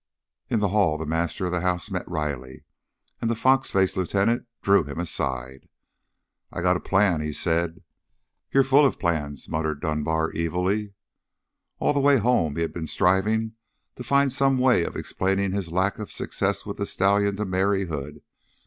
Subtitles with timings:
[0.49, 2.63] In the hall the master of the house met Riley,
[3.21, 5.69] and the fox faced lieutenant drew him aside.
[6.51, 7.83] "I've got a plan," he said.
[8.51, 10.95] "You're full of plans," muttered Dunbar evilly.
[11.77, 13.51] All the way home he had been striving
[13.95, 17.85] to find some way of explaining his lack of success with the stallion to Mary
[17.85, 18.23] Hood.